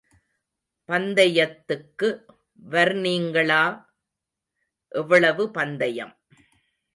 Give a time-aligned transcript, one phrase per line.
[0.89, 2.07] பந்தயத்துக்கு
[2.69, 3.61] வர்நீங்களா..
[4.91, 6.13] எவ்வளவு பந்தயம்.